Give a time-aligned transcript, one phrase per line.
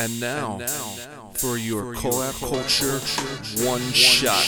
[0.00, 0.58] And now,
[1.34, 3.00] for your call out culture
[3.68, 4.40] one shot,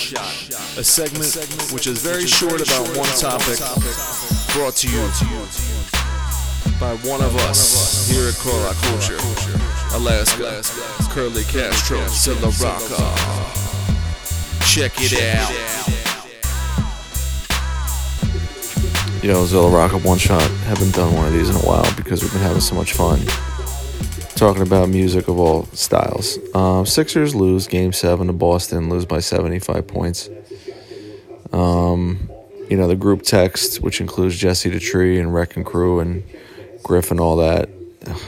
[0.79, 1.37] a segment
[1.75, 3.59] which is very short about one topic,
[4.55, 5.03] brought to you
[6.81, 9.19] by one of us here at Call Out Culture,
[9.95, 10.63] Alaska,
[11.11, 12.97] Curly Castro, Zilla Rocca.
[14.65, 15.53] Check it out.
[19.23, 20.51] Yo, Zilla Rock One Shot.
[20.65, 23.21] Haven't done one of these in a while because we've been having so much fun
[24.43, 26.37] talking about music of all styles.
[26.53, 30.29] Uh, Sixers lose Game Seven to Boston, lose by seventy-five points.
[31.53, 32.29] Um,
[32.69, 36.25] you know the group text, which includes Jesse Tree and Wrecking Crew and
[36.83, 37.69] Griff and all that.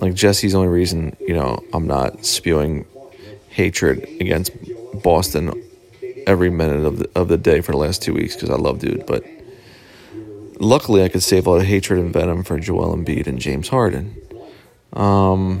[0.00, 2.86] Like Jesse's only reason you know I'm not spewing
[3.48, 4.52] hatred against
[5.02, 5.60] Boston
[6.24, 8.78] every minute of the, of the day for the last two weeks because I love
[8.78, 9.24] dude, but
[10.60, 13.70] luckily I could save a lot of hatred and venom for Joel Embiid and James
[13.70, 14.14] Harden.
[14.98, 15.60] Um,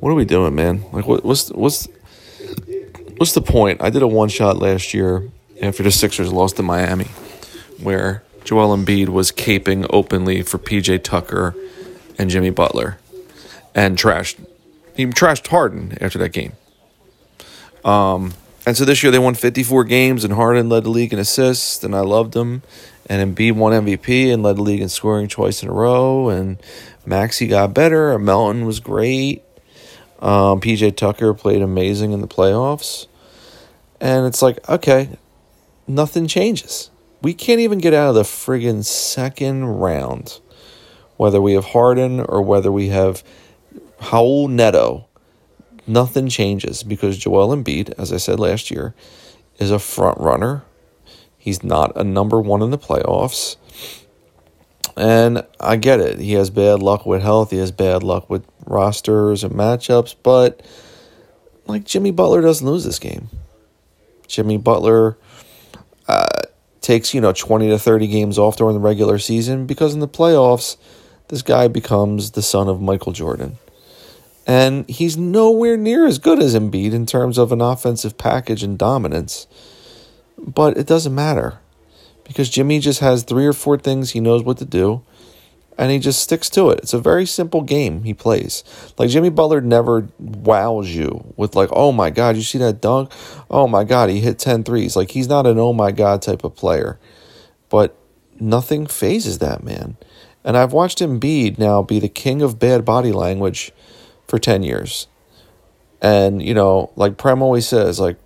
[0.00, 0.84] what are we doing, man?
[0.92, 1.88] Like, what, what's what's
[3.16, 3.80] what's the point?
[3.80, 5.30] I did a one shot last year
[5.62, 7.06] after the Sixers lost to Miami,
[7.80, 11.54] where Joel Embiid was caping openly for PJ Tucker
[12.18, 12.98] and Jimmy Butler,
[13.74, 14.44] and trashed
[14.96, 16.52] he trashed Harden after that game.
[17.84, 18.34] Um,
[18.66, 21.84] and so this year they won 54 games, and Harden led the league in assists,
[21.84, 22.62] and I loved him.
[23.06, 26.30] And Embiid won MVP and led the league in scoring twice in a row.
[26.30, 26.56] And
[27.06, 28.18] Maxey got better.
[28.18, 29.42] Melton was great.
[30.20, 33.06] Um, PJ Tucker played amazing in the playoffs.
[34.00, 35.10] And it's like, okay,
[35.86, 36.90] nothing changes.
[37.22, 40.40] We can't even get out of the friggin' second round,
[41.16, 43.22] whether we have Harden or whether we have
[44.00, 45.06] Raul Neto.
[45.86, 48.94] Nothing changes because Joel Embiid, as I said last year,
[49.58, 50.64] is a front runner.
[51.36, 53.56] He's not a number one in the playoffs.
[54.96, 56.18] And I get it.
[56.20, 57.50] He has bad luck with health.
[57.50, 60.14] He has bad luck with rosters and matchups.
[60.22, 60.64] But
[61.66, 63.28] like Jimmy Butler doesn't lose this game.
[64.28, 65.18] Jimmy Butler
[66.06, 66.26] uh,
[66.80, 70.08] takes you know twenty to thirty games off during the regular season because in the
[70.08, 70.76] playoffs,
[71.28, 73.58] this guy becomes the son of Michael Jordan.
[74.46, 78.76] And he's nowhere near as good as Embiid in terms of an offensive package and
[78.76, 79.46] dominance.
[80.36, 81.60] But it doesn't matter
[82.24, 85.02] because Jimmy just has three or four things he knows what to do
[85.76, 86.80] and he just sticks to it.
[86.80, 88.62] It's a very simple game he plays.
[88.96, 93.10] Like Jimmy Butler never wows you with like, "Oh my god, you see that dunk?
[93.50, 96.44] Oh my god, he hit 10 threes." Like he's not an "Oh my god" type
[96.44, 96.98] of player.
[97.68, 97.96] But
[98.38, 99.96] nothing phases that man.
[100.44, 103.72] And I've watched Embiid now be the king of bad body language
[104.28, 105.06] for 10 years.
[106.02, 108.18] And, you know, like Prem always says, like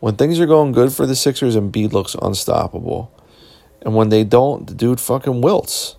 [0.00, 3.12] when things are going good for the Sixers, and Embiid looks unstoppable.
[3.82, 5.96] And when they don't, the dude fucking wilts.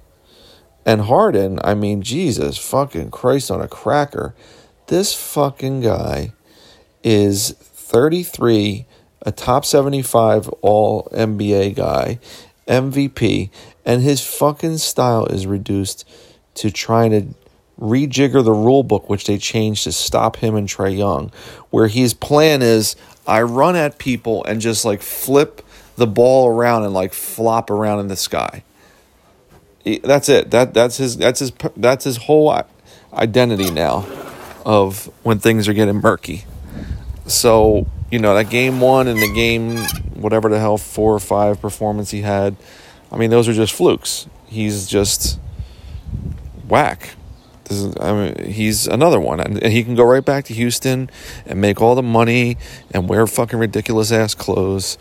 [0.86, 4.36] And Harden, I mean, Jesus fucking Christ on a cracker.
[4.88, 6.34] This fucking guy
[7.04, 8.86] is 33,
[9.22, 12.20] a top 75 all NBA guy,
[12.68, 13.50] MVP,
[13.86, 16.08] and his fucking style is reduced
[16.56, 17.36] to trying to
[17.80, 21.32] rejigger the rule book, which they changed to stop him and Trae Young,
[21.70, 22.96] where his plan is
[23.26, 25.66] I run at people and just like flip
[25.96, 28.64] the ball around and like flop around in the sky.
[30.04, 30.52] That's it.
[30.52, 32.56] That that's his that's his that's his whole
[33.12, 34.08] identity now
[34.66, 36.46] of when things are getting murky.
[37.26, 39.78] So, you know, that game 1 and the game
[40.16, 42.56] whatever the hell 4 or 5 performance he had,
[43.12, 44.28] I mean, those are just flukes.
[44.48, 45.40] He's just
[46.68, 47.16] whack.
[47.66, 51.10] This is, I mean, he's another one, and he can go right back to Houston
[51.46, 52.58] and make all the money
[52.92, 54.98] and wear fucking ridiculous ass clothes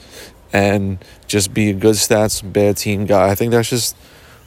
[0.52, 3.30] and just be a good stats, bad team guy.
[3.30, 3.96] I think that's just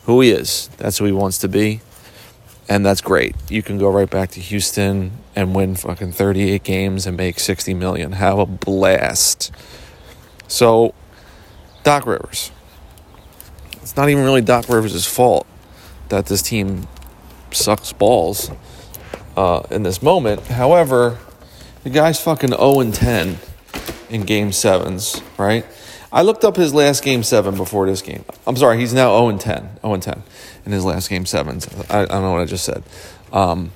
[0.03, 0.69] who he is.
[0.77, 1.81] That's who he wants to be.
[2.67, 3.35] And that's great.
[3.49, 7.73] You can go right back to Houston and win fucking 38 games and make 60
[7.73, 8.13] million.
[8.13, 9.51] Have a blast.
[10.47, 10.93] So,
[11.83, 12.51] Doc Rivers.
[13.73, 15.45] It's not even really Doc Rivers' fault
[16.09, 16.87] that this team
[17.51, 18.51] sucks balls
[19.37, 20.41] uh, in this moment.
[20.47, 21.19] However,
[21.83, 23.37] the guy's fucking 0 and 10
[24.09, 25.65] in game sevens, right?
[26.11, 28.23] I looked up his last game seven before this game.
[28.47, 29.79] I'm sorry, he's now 0 and 10.
[29.81, 30.23] 0 and 10
[30.65, 31.67] in his last game sevens.
[31.89, 32.83] I, I don't know what I just said.
[33.31, 33.71] Um,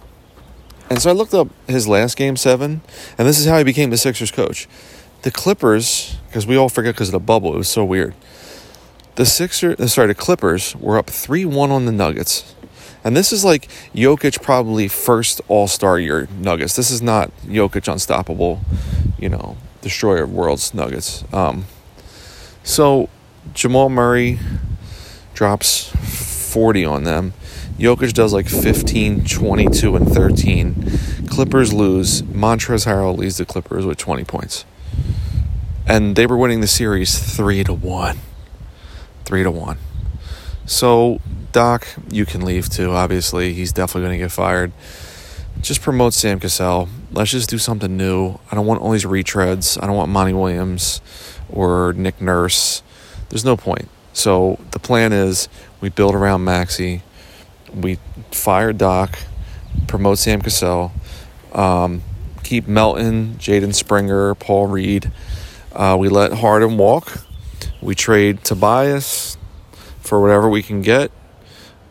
[0.89, 2.81] and so I looked up his last game seven,
[3.17, 4.67] and this is how he became the Sixers coach.
[5.21, 8.15] The Clippers, because we all forget because of the bubble, it was so weird.
[9.15, 12.55] The Sixers, uh, sorry, the Clippers were up 3 1 on the Nuggets.
[13.03, 16.75] And this is like Jokic probably first All Star year Nuggets.
[16.75, 18.61] This is not Jokic unstoppable,
[19.17, 21.23] you know, destroyer of worlds Nuggets.
[21.33, 21.65] Um,
[22.69, 23.09] so
[23.55, 24.39] Jamal Murray
[25.33, 25.89] drops
[26.51, 27.33] 40 on them.
[27.79, 30.91] Jokic does like 15, 22, and 13.
[31.27, 32.21] Clippers lose.
[32.21, 34.65] Montrezl Harrell leads the Clippers with 20 points.
[35.87, 38.19] And they were winning the series 3 to 1.
[39.25, 39.77] 3 to 1.
[40.67, 41.21] So,
[41.51, 43.53] Doc, you can leave too, obviously.
[43.53, 44.71] He's definitely going to get fired.
[45.61, 46.87] Just promote Sam Cassell.
[47.11, 48.37] Let's just do something new.
[48.51, 49.81] I don't want all these retreads.
[49.81, 51.01] I don't want Monty Williams
[51.51, 52.83] or Nick Nurse.
[53.29, 53.89] There's no point.
[54.13, 55.47] So the plan is
[55.81, 57.03] we build around Maxey,
[57.73, 57.99] We
[58.31, 59.19] fire Doc,
[59.87, 60.91] promote Sam Cassell,
[61.53, 62.01] um,
[62.43, 65.11] keep Melton, Jaden Springer, Paul Reed.
[65.71, 67.23] Uh, we let Harden walk.
[67.81, 69.37] We trade Tobias
[70.01, 71.11] for whatever we can get.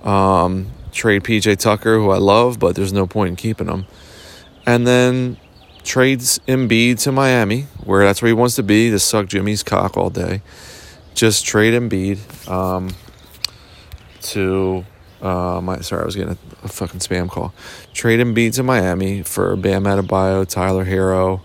[0.02, 3.87] Um, trade PJ Tucker, who I love, but there's no point in keeping him.
[4.66, 5.38] And then
[5.88, 9.96] trades Embiid to Miami, where that's where he wants to be, to suck Jimmy's cock
[9.96, 10.43] all day.
[11.14, 12.90] Just trade Embiid um,
[14.20, 14.85] to
[15.23, 17.52] uh, my sorry, I was getting a, a, fucking spam call.
[17.93, 21.40] Trade Embiid to Miami for Bam Adebayo, Tyler Herro,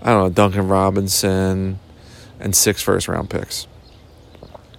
[0.00, 1.78] I don't know, Duncan Robinson,
[2.40, 3.68] and six first round picks.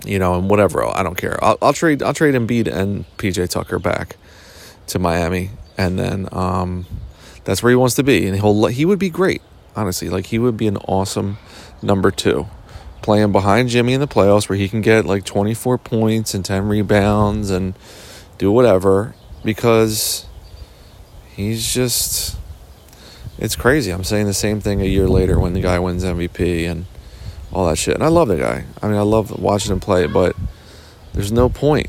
[0.04, 0.86] You know, and whatever.
[0.86, 1.42] I don't care.
[1.42, 2.04] I'll, I'll trade.
[2.04, 4.18] I'll trade Embiid and PJ Tucker back
[4.88, 6.86] to Miami, and then um,
[7.46, 9.42] that's where he wants to be, and he'll he would be great.
[9.76, 11.38] Honestly, like he would be an awesome
[11.82, 12.48] number two,
[13.02, 16.46] playing behind Jimmy in the playoffs, where he can get like twenty four points and
[16.46, 17.74] ten rebounds and
[18.38, 20.26] do whatever because
[21.36, 22.38] he's just
[23.38, 23.92] it's crazy.
[23.92, 26.86] I'm saying the same thing a year later when the guy wins MVP and
[27.52, 27.96] all that shit.
[27.96, 28.66] And I love the guy.
[28.82, 30.36] I mean, I love watching him play, but
[31.14, 31.88] there's no point.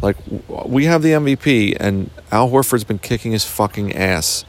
[0.00, 0.16] Like
[0.48, 4.44] we have the MVP and Al Horford's been kicking his fucking ass.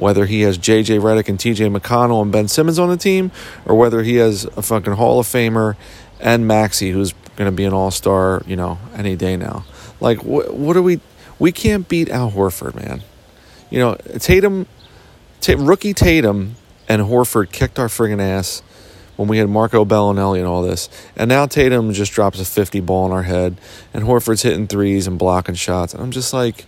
[0.00, 3.30] Whether he has JJ Redick and TJ McConnell and Ben Simmons on the team,
[3.66, 5.76] or whether he has a fucking Hall of Famer
[6.18, 9.64] and Maxey, who's going to be an all star, you know, any day now.
[10.00, 11.00] Like, wh- what are we?
[11.38, 13.02] We can't beat Al Horford, man.
[13.70, 14.66] You know, Tatum,
[15.40, 16.56] t- rookie Tatum
[16.88, 18.62] and Horford kicked our friggin' ass
[19.16, 20.88] when we had Marco Belinelli and all this.
[21.14, 23.58] And now Tatum just drops a 50 ball on our head,
[23.92, 25.92] and Horford's hitting threes and blocking shots.
[25.92, 26.64] And I'm just like,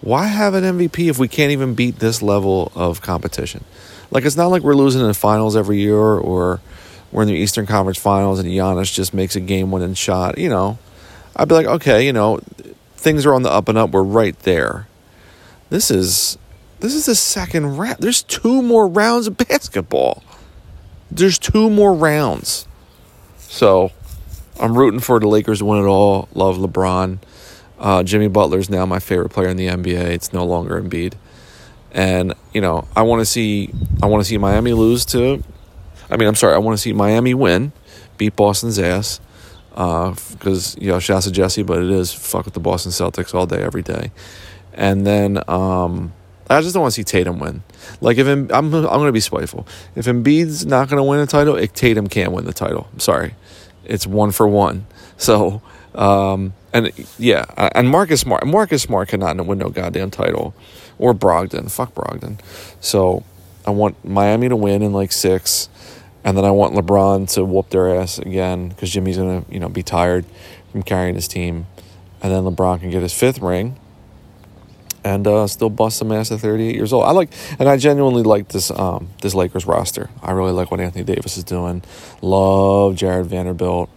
[0.00, 3.64] why have an MVP if we can't even beat this level of competition?
[4.10, 6.60] Like, it's not like we're losing in the finals every year or
[7.12, 10.38] we're in the Eastern Conference Finals and Giannis just makes a game winning shot.
[10.38, 10.78] You know,
[11.34, 12.40] I'd be like, okay, you know,
[12.96, 13.90] things are on the up and up.
[13.90, 14.86] We're right there.
[15.70, 16.38] This is
[16.80, 17.98] this is the second round.
[18.00, 20.22] There's two more rounds of basketball.
[21.10, 22.66] There's two more rounds.
[23.38, 23.92] So
[24.60, 26.28] I'm rooting for the Lakers to win it all.
[26.34, 27.18] Love LeBron.
[27.78, 30.04] Uh, Jimmy Butler's now my favorite player in the NBA.
[30.06, 31.14] It's no longer Embiid.
[31.92, 35.42] And, you know, I want to see I want to see Miami lose to
[36.10, 37.72] I mean, I'm sorry, I want to see Miami win,
[38.16, 39.20] beat Boston's ass
[39.70, 43.34] because uh, you know shouts to Jesse, but it is fuck with the Boston Celtics
[43.34, 44.10] all day, every day.
[44.72, 46.14] And then um,
[46.48, 47.62] I just don't want to see Tatum win.
[48.00, 49.66] Like if I'm, I'm, going to be spiteful.
[49.94, 52.88] If Embiid's not going to win a title, it, Tatum can't win the title.
[52.92, 53.34] I'm sorry,
[53.84, 54.86] it's one for one.
[55.16, 55.60] So
[55.94, 60.54] um, and yeah, and Marcus Smart, Marcus Smart cannot win no goddamn title,
[60.98, 61.70] or Brogdon.
[61.70, 62.38] Fuck Brogdon.
[62.80, 63.24] So
[63.66, 65.68] I want Miami to win in like six
[66.26, 69.68] and then I want LeBron to whoop their ass again because Jimmy's gonna you know
[69.68, 70.26] be tired
[70.72, 71.68] from carrying his team,
[72.20, 73.78] and then LeBron can get his fifth ring.
[75.04, 77.04] And uh, still bust some ass at 38 years old.
[77.04, 80.10] I like, and I genuinely like this um, this Lakers roster.
[80.20, 81.84] I really like what Anthony Davis is doing.
[82.22, 83.88] Love Jarred Vanderbilt.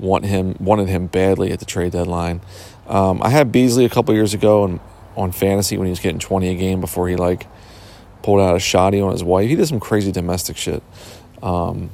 [0.00, 2.40] Want him, wanted him badly at the trade deadline.
[2.88, 4.80] Um, I had Beasley a couple years ago and
[5.16, 7.46] on fantasy when he was getting 20 a game before he like
[8.22, 9.48] pulled out a shoddy on his wife.
[9.48, 10.82] He did some crazy domestic shit.
[11.42, 11.90] Um,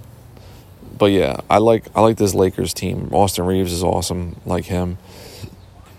[0.97, 3.11] but yeah, I like I like this Lakers team.
[3.13, 4.99] Austin Reaves is awesome, like him.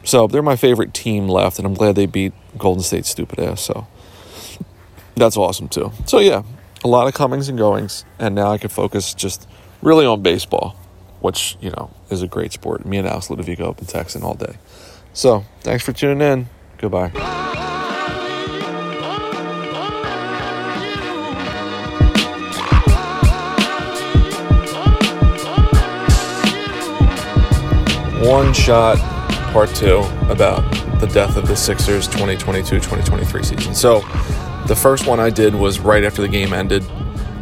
[0.04, 3.62] So they're my favorite team left, and I'm glad they beat Golden State stupid ass.
[3.62, 3.88] So
[5.16, 5.92] that's awesome too.
[6.06, 6.44] So yeah,
[6.84, 9.48] a lot of comings and goings, and now I can focus just
[9.82, 10.76] really on baseball,
[11.22, 12.86] which you know is a great sport.
[12.86, 14.58] Me and Alex Ludovico have been texting all day.
[15.14, 16.50] So thanks for tuning in.
[16.78, 17.12] Goodbye.
[28.28, 28.98] one shot
[29.54, 30.60] part two about
[31.00, 33.74] the death of the Sixers 2022 2023 season.
[33.74, 34.02] So,
[34.68, 36.84] the first one I did was right after the game ended.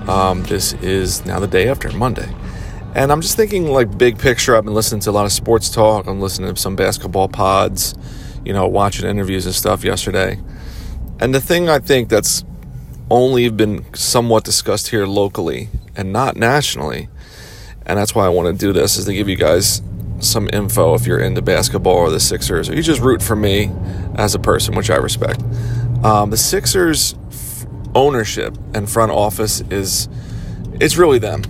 [0.08, 2.32] Um, this is now the day after, Monday.
[2.96, 4.56] And I'm just thinking, like, big picture.
[4.56, 6.08] I've been listening to a lot of sports talk.
[6.08, 7.94] I'm listening to some basketball pods,
[8.46, 10.40] you know, watching interviews and stuff yesterday.
[11.20, 12.46] And the thing I think that's
[13.12, 17.10] only been somewhat discussed here locally and not nationally,
[17.86, 19.82] and that's why I want to do this, is to give you guys
[20.20, 23.72] some info if you're into basketball or the Sixers, or you just root for me
[24.16, 25.44] as a person, which I respect.
[26.04, 27.14] Um, the Sixers
[27.94, 30.08] ownership and front office is
[30.80, 31.44] it's really them.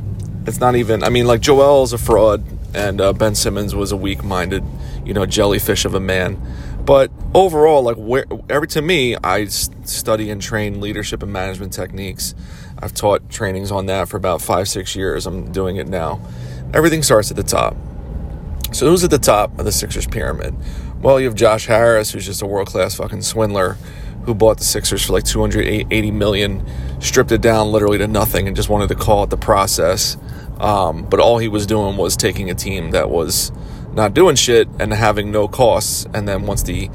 [0.47, 1.03] It's not even.
[1.03, 4.63] I mean, like Joel's a fraud, and uh, Ben Simmons was a weak-minded,
[5.03, 6.39] you know, jellyfish of a man.
[6.85, 12.35] But overall, like where every to me, I study and train leadership and management techniques.
[12.77, 15.25] I've taught trainings on that for about five, six years.
[15.25, 16.21] I'm doing it now.
[16.73, 17.75] Everything starts at the top.
[18.71, 20.53] So who's at the top of the Sixers pyramid?
[21.01, 23.77] Well, you have Josh Harris, who's just a world class fucking swindler
[24.25, 26.65] who bought the Sixers for like 280 million,
[26.99, 30.17] stripped it down literally to nothing, and just wanted to call it the process.
[30.59, 33.51] Um, but all he was doing was taking a team that was
[33.93, 36.05] not doing shit and having no costs.
[36.13, 36.89] And then once the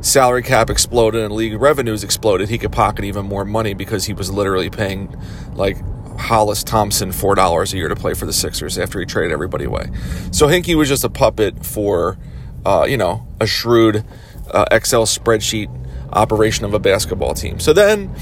[0.00, 4.12] salary cap exploded and league revenues exploded, he could pocket even more money because he
[4.12, 5.14] was literally paying
[5.54, 5.76] like
[6.18, 9.64] Hollis Thompson four dollars a year to play for the Sixers after he traded everybody
[9.64, 9.90] away.
[10.30, 12.18] So Hinkie was just a puppet for,
[12.64, 14.04] uh, you know, a shrewd
[14.50, 15.68] uh, Excel spreadsheet
[16.12, 17.60] operation of a basketball team.
[17.60, 18.14] So then,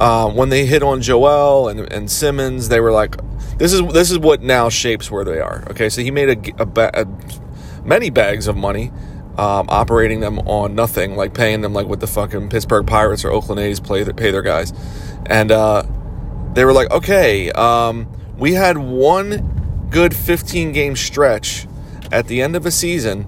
[0.00, 3.16] uh, when they hit on Joel and, and Simmons, they were like,
[3.58, 6.62] "This is this is what now shapes where they are." Okay, so he made a,
[6.62, 8.90] a, a many bags of money.
[9.38, 13.30] Um, operating them on nothing, like paying them like what the fucking Pittsburgh Pirates or
[13.30, 14.74] Oakland A's play pay their guys,
[15.24, 15.84] and uh,
[16.52, 18.06] they were like, okay, um,
[18.36, 21.66] we had one good 15 game stretch
[22.10, 23.22] at the end of a season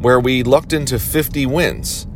[0.00, 2.06] where we lucked into 50 wins.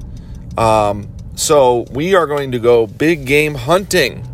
[0.59, 1.09] Um,
[1.41, 4.27] so we are going to go big game hunting.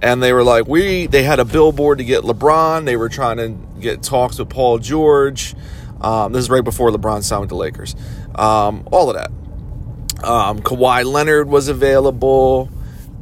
[0.00, 2.86] And they were like, we, they had a billboard to get LeBron.
[2.86, 5.54] They were trying to get talks with Paul George.
[6.00, 7.94] Um, this is right before LeBron signed with the Lakers.
[8.34, 10.26] Um, all of that.
[10.26, 12.70] Um, Kawhi Leonard was available.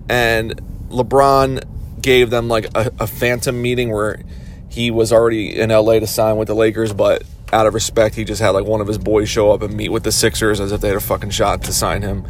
[0.08, 0.52] And
[0.88, 4.22] LeBron gave them like a, a phantom meeting where
[4.68, 8.24] he was already in LA to sign with the Lakers, but out of respect, he
[8.24, 10.72] just had like one of his boys show up and meet with the Sixers as
[10.72, 12.26] if they had a fucking shot to sign him.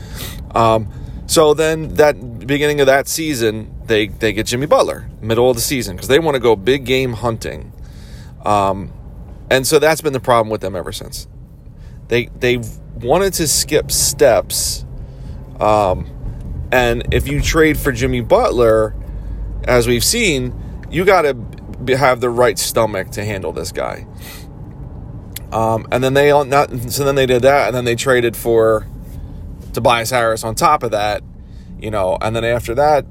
[0.54, 0.88] Um,
[1.26, 5.62] so then that beginning of that season, they they get Jimmy Butler middle of the
[5.62, 7.72] season because they want to go big game hunting.
[8.44, 8.92] Um,
[9.50, 11.28] and so that's been the problem with them ever since.
[12.08, 12.60] They they
[13.00, 14.84] wanted to skip steps.
[15.60, 16.06] Um,
[16.72, 18.94] and if you trade for Jimmy Butler,
[19.64, 20.54] as we've seen,
[20.90, 24.06] you got to have the right stomach to handle this guy.
[25.52, 28.86] Um, and then they not so then they did that, and then they traded for
[29.74, 31.22] Tobias Harris on top of that,
[31.78, 33.04] you know, and then after that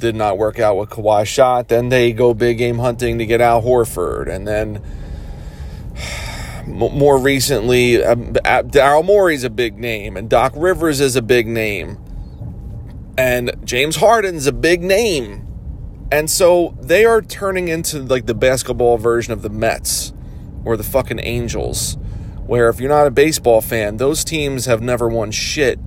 [0.00, 1.68] did not work out with Kawhi shot.
[1.68, 4.82] Then they go big game hunting to get Al Horford, and then
[6.66, 11.98] more recently, um, Daryl Morey's a big name, and Doc Rivers is a big name,
[13.18, 15.46] and James Harden's a big name,
[16.10, 20.14] and so they are turning into like the basketball version of the Mets
[20.66, 21.96] or the fucking Angels,
[22.44, 25.78] where if you're not a baseball fan, those teams have never won shit,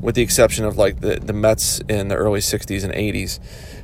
[0.00, 3.40] with the exception of like the, the Mets in the early 60s and 80s,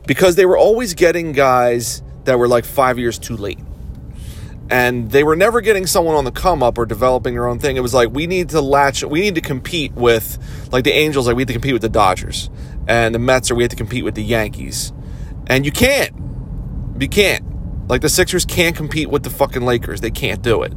[0.06, 3.59] because they were always getting guys that were like five years too late.
[4.68, 7.76] And they were never getting someone on the come up or developing their own thing.
[7.76, 10.38] It was like, we need to latch, we need to compete with,
[10.71, 12.50] like the Angels, like we have to compete with the Dodgers.
[12.87, 14.92] And the Mets, or we have to compete with the Yankees.
[15.47, 16.14] And you can't.
[17.00, 17.51] You can't
[17.88, 20.00] like the Sixers can't compete with the fucking Lakers.
[20.00, 20.72] They can't do it.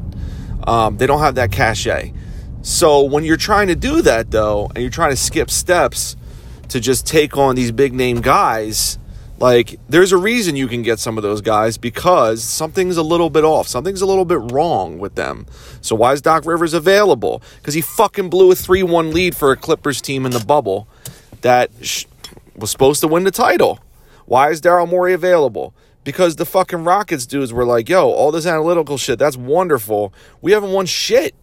[0.67, 2.13] Um, they don't have that cachet.
[2.62, 6.15] So when you're trying to do that though, and you're trying to skip steps
[6.69, 8.97] to just take on these big name guys,
[9.38, 13.29] like there's a reason you can get some of those guys because something's a little
[13.29, 13.67] bit off.
[13.67, 15.45] Something's a little bit wrong with them.
[15.81, 17.43] So why is Doc Rivers available?
[17.57, 20.88] Because he fucking blew a 3-1 lead for a Clippers team in the bubble
[21.41, 21.69] that
[22.55, 23.79] was supposed to win the title.
[24.25, 25.75] Why is Daryl Morey available?
[26.05, 30.13] Because the fucking Rockets dudes were like, yo, all this analytical shit, that's wonderful.
[30.39, 31.35] We haven't won shit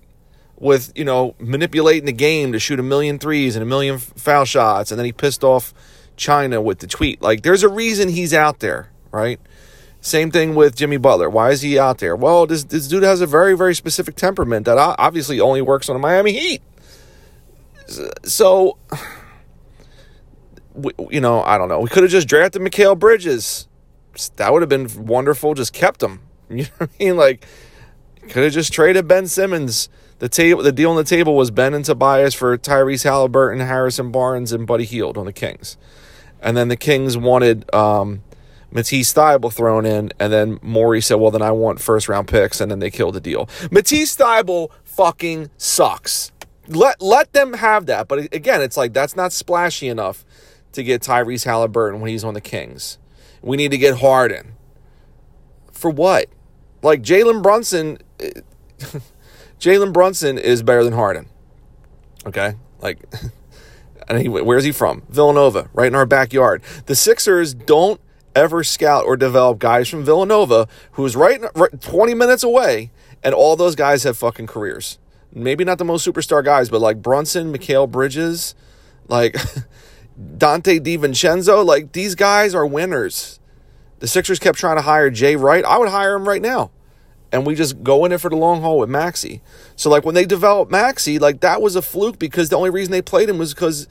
[0.57, 4.45] with, you know, manipulating the game to shoot a million threes and a million foul
[4.45, 4.93] shots.
[4.93, 5.75] And then he pissed off
[6.17, 7.21] China with the tweet.
[7.21, 9.41] Like, there's a reason he's out there, right?
[10.01, 11.29] Same thing with Jimmy Butler.
[11.29, 12.15] Why is he out there?
[12.15, 15.97] Well, this, this dude has a very, very specific temperament that obviously only works on
[15.97, 16.63] the Miami Heat.
[18.25, 18.79] So,
[21.11, 21.81] you know, I don't know.
[21.81, 23.67] We could have just drafted Mikal Bridges
[24.37, 25.55] that would have been wonderful.
[25.55, 26.21] Just kept him.
[26.53, 27.17] You know what I mean?
[27.17, 27.47] Like,
[28.29, 29.89] could have just traded Ben Simmons.
[30.19, 34.13] The table, the deal on the table was Ben and Tobias for Tyrese Halliburton, Harrison
[34.13, 35.77] Barnes, and Buddy Hield on the Kings,
[36.41, 38.23] and then the Kings wanted um,
[38.71, 42.61] Matisse Thybulle thrown in, and then Morey said, "Well, then I want first round picks,"
[42.61, 43.49] and then they killed the deal.
[43.71, 46.31] Matisse Thybulle fucking sucks.
[46.69, 50.25] Let let them have that, but again, it's like that's not splashy enough
[50.73, 52.99] to get Tyrese Halliburton when he's on the Kings.
[53.43, 54.53] We need to get Harden.
[55.73, 56.27] For what?
[56.83, 57.99] Like Jalen Brunson.
[59.61, 61.29] Jalen Brunson is better than Harden.
[62.27, 62.99] Okay, like,
[64.09, 65.03] and he, where's he from?
[65.09, 66.63] Villanova, right in our backyard.
[66.87, 68.01] The Sixers don't
[68.35, 72.91] ever scout or develop guys from Villanova who's right, right 20 minutes away,
[73.23, 74.99] and all those guys have fucking careers.
[75.33, 78.55] Maybe not the most superstar guys, but like Brunson, Mikal Bridges,
[79.09, 79.37] like
[80.39, 83.41] Donte DiVincenzo, like these guys are winners.
[84.01, 85.65] The Sixers kept trying to hire Jay Wright.
[85.65, 86.71] I would hire him right now.
[87.31, 89.41] And we just go in it for the long haul with Maxey.
[89.77, 92.93] So like when they developed Maxey, like that was a fluke because the only reason
[92.93, 93.89] they played him was because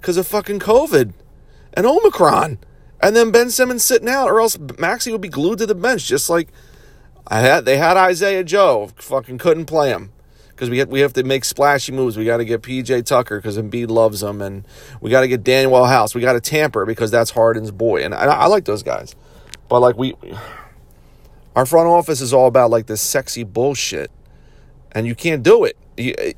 [0.00, 1.12] because of fucking COVID
[1.74, 2.58] and Omicron.
[3.02, 6.06] And then Ben Simmons sitting out, or else Maxey would be glued to the bench,
[6.06, 6.48] just like
[7.26, 7.64] I had.
[7.64, 10.12] They had Isaiah Joe, fucking couldn't play him
[10.60, 12.18] because we have, we have to make splashy moves.
[12.18, 14.68] We got to get PJ Tucker because Embiid loves him, and
[15.00, 16.14] we got to get Danuel House.
[16.14, 19.16] We got to tamper because that's Harden's boy, and I, I like those guys.
[19.70, 20.14] But like we,
[21.56, 24.10] our front office is all about like this sexy bullshit,
[24.92, 25.78] and you can't do it.
[25.96, 26.32] You, eh,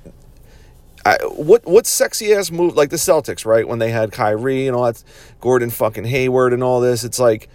[1.04, 3.66] I, what what sexy ass move like the Celtics, right?
[3.66, 5.02] When they had Kyrie and all that,
[5.40, 7.48] Gordon fucking Hayward and all this, it's like,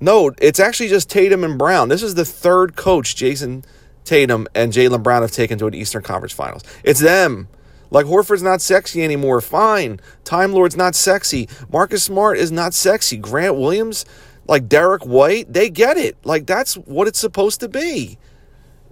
[0.00, 1.88] no, it's actually just Tatum and Brown.
[1.88, 3.64] This is the third coach Jayson
[4.04, 6.62] Tatum and Jaylen Brown have taken to an Eastern Conference Finals.
[6.82, 7.48] It's them.
[7.90, 9.40] Like Horford's not sexy anymore.
[9.40, 10.00] Fine.
[10.24, 11.48] Time Lord's not sexy.
[11.70, 13.16] Marcus Smart is not sexy.
[13.16, 14.04] Grant Williams,
[14.46, 16.16] like Derrick White, they get it.
[16.24, 18.18] Like that's what it's supposed to be.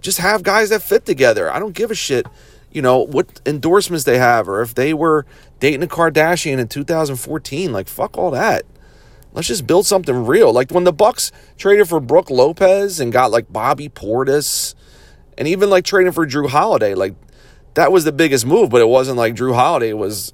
[0.01, 1.51] Just have guys that fit together.
[1.51, 2.27] I don't give a shit
[2.73, 5.25] you know, what endorsements they have or if they were
[5.59, 7.71] dating a Kardashian in 2014.
[7.71, 8.63] Like, fuck all that.
[9.31, 10.51] Let's just build something real.
[10.51, 14.75] Like when the Bucks traded for Brook Lopez and got like Bobby Portis
[15.37, 17.15] and even like trading for Jrue Holiday, like
[17.73, 20.33] that was the biggest move, but it wasn't like Jrue Holiday was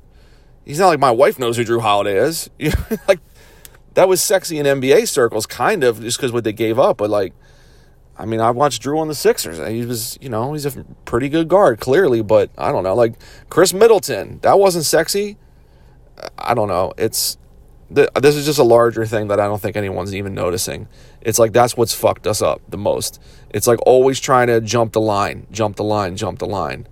[0.66, 2.50] he's not like my wife knows who Jrue Holiday is.
[3.08, 3.20] like
[3.94, 6.98] that was sexy in NBA circles, kind of, just because what they gave up.
[6.98, 7.34] But like
[8.20, 9.66] I mean, I watched Jrue on the Sixers.
[9.66, 12.94] He was, you know, he's a pretty good guard, clearly, but I don't know.
[12.94, 13.14] Like
[13.50, 15.38] Khris Middleton, that wasn't sexy.
[16.38, 16.94] I don't know.
[16.98, 17.38] It's
[17.90, 20.90] this is just a larger thing that I don't think anyone's even noticing.
[21.22, 23.22] It's like that's what's fucked us up the most.
[23.50, 26.88] It's like always trying to jump the line, jump the line, jump the line.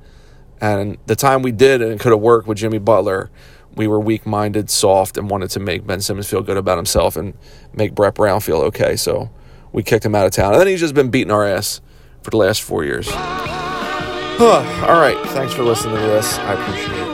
[0.60, 3.30] And the time we did and it could have worked with Jimmy Butler,
[3.76, 7.16] we were weak minded, soft, and wanted to make Ben Simmons feel good about himself
[7.16, 7.36] and
[7.74, 8.96] make Brett Brown feel okay.
[8.96, 9.30] So
[9.72, 10.54] we kicked him out of town.
[10.54, 11.82] And then he's just been beating our ass
[12.24, 13.08] for the last four years.
[14.40, 15.18] All right.
[15.28, 16.38] Thanks for listening to this.
[16.40, 17.07] I appreciate it.